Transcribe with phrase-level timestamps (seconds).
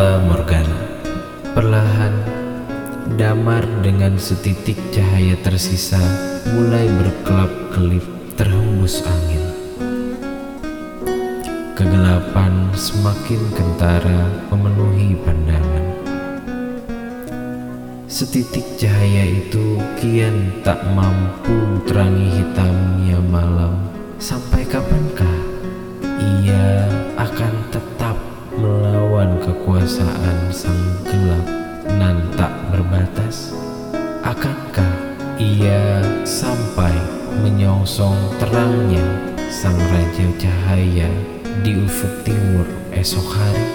[0.00, 0.80] Fata Morgana
[1.52, 2.24] Perlahan,
[3.20, 6.00] damar dengan setitik cahaya tersisa
[6.56, 8.00] mulai berkelap-kelip
[8.32, 9.44] terhembus angin.
[11.76, 15.84] Kegelapan semakin kentara memenuhi pandangan.
[18.08, 23.76] Setitik cahaya itu kian tak mampu terangi hitamnya malam.
[24.16, 25.36] Sampai kapankah
[26.40, 26.88] ia
[27.20, 27.99] akan tetap
[29.40, 31.46] kekuasaan sang gelap
[31.96, 33.56] nan tak berbatas?
[34.20, 36.92] Akankah ia sampai
[37.40, 39.02] menyongsong terangnya
[39.48, 41.08] sang raja cahaya
[41.64, 43.68] di ufuk timur esok hari?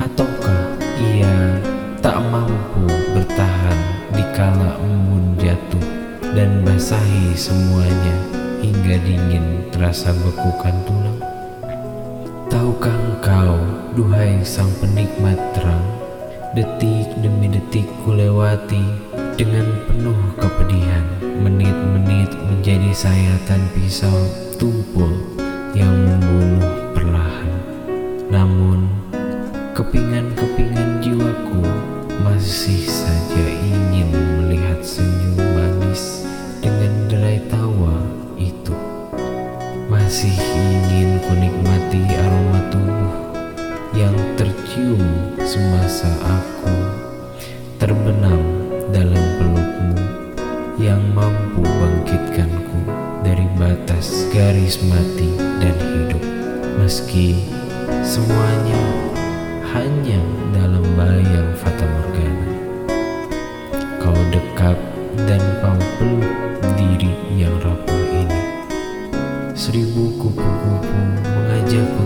[0.00, 1.60] Ataukah ia
[2.00, 3.78] tak mampu bertahan
[4.16, 5.86] di kala embun jatuh
[6.32, 8.16] dan basahi semuanya
[8.64, 11.05] hingga dingin terasa bekukan tulang?
[13.96, 15.80] Duhai sang penikmat terang,
[16.52, 18.84] detik demi detik kulewati
[19.40, 21.00] dengan penuh kepedihan,
[21.40, 24.12] menit-menit menjadi sayatan pisau
[24.60, 25.16] tumpul
[25.72, 27.48] yang membunuh perlahan.
[28.28, 28.84] Namun,
[29.72, 31.64] kepingan-kepingan jiwaku
[32.20, 36.28] masih saja ingin melihat senyum manis
[36.60, 37.96] dengan derai tawa
[38.36, 38.76] itu.
[39.88, 41.16] Masih ingin
[41.86, 42.25] tubuh yang
[44.76, 45.00] tercium
[45.40, 46.68] semasa aku
[47.80, 48.44] terbenam
[48.92, 49.96] dalam pelukmu
[50.76, 52.84] yang mampu bangkitkanku
[53.24, 55.32] dari batas garis mati
[55.64, 56.20] dan hidup.
[56.76, 57.48] Meski
[58.04, 58.84] semuanya
[59.72, 60.20] hanya
[60.52, 62.52] dalam bayang Fata Morgana
[63.96, 64.76] kau dekat
[65.24, 66.28] dan kau peluk
[66.76, 68.40] diri yang rapuh ini.
[69.56, 72.05] Seribu kupu-kupu mengajakku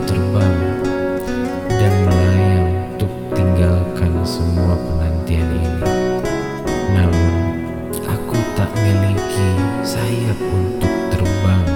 [10.38, 11.66] untuk terbang.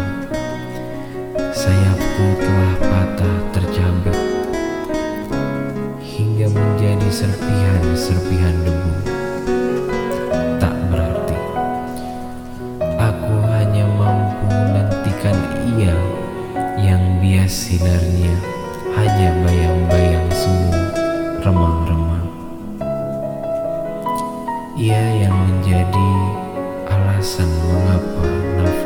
[1.51, 4.19] Sayapku telah patah tercabik
[5.99, 8.93] hingga menjadi serpihan-serpihan debu.
[10.63, 11.39] Tak berarti
[12.95, 15.39] aku hanya mampu menantikan
[15.75, 15.97] ia
[16.79, 18.35] yang bias sinarnya
[18.95, 20.79] hanya bayang-bayang semu
[21.43, 22.29] remang-remang.
[24.79, 26.34] Ia yang menjadi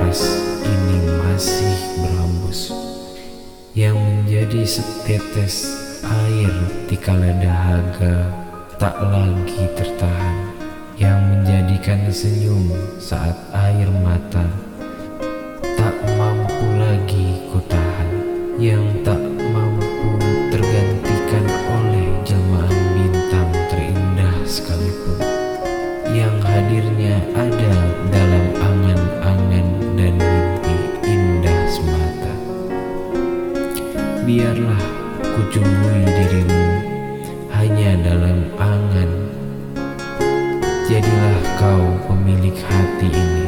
[0.09, 2.73] ini masih berhembus,
[3.77, 5.69] yang menjadi setetes
[6.01, 6.49] air
[6.89, 8.33] dikala dahaga
[8.81, 10.49] tak lagi tertahan,
[10.97, 14.49] yang menjadikan senyum saat air mata
[15.77, 18.09] tak mampu lagi kutahan,
[18.57, 19.21] yang tak
[19.53, 20.17] mampu
[20.49, 25.21] tergantikan oleh jelmaan bintang terindah sekalipun,
[26.17, 27.73] yang hadirnya ada
[28.09, 28.48] dalam
[29.99, 30.79] dan mimpi
[31.11, 32.35] indah semata.
[34.23, 34.83] Biarlah
[35.35, 36.65] kucumui dirimu
[37.51, 39.11] hanya dalam angan.
[40.87, 43.47] Jadilah kau pemilik hati ini,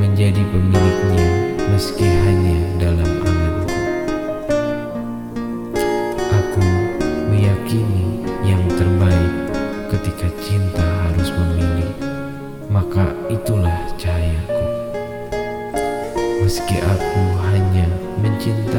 [0.00, 1.26] menjadi pemiliknya
[1.68, 3.41] meski hanya dalam anganku.
[16.52, 17.88] Meski aku hanya
[18.20, 18.71] mencintai